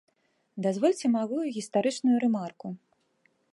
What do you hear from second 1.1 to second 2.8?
малую гістарычную рэмарку.